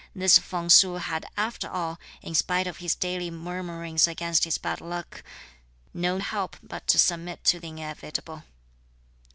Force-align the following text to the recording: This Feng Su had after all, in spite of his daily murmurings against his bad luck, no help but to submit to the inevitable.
This 0.15 0.39
Feng 0.39 0.67
Su 0.67 0.95
had 0.95 1.27
after 1.37 1.69
all, 1.69 1.99
in 2.23 2.33
spite 2.33 2.65
of 2.65 2.77
his 2.77 2.95
daily 2.95 3.29
murmurings 3.29 4.07
against 4.07 4.45
his 4.45 4.57
bad 4.57 4.81
luck, 4.81 5.21
no 5.93 6.17
help 6.17 6.55
but 6.63 6.87
to 6.87 6.97
submit 6.97 7.43
to 7.43 7.59
the 7.59 7.67
inevitable. 7.67 8.41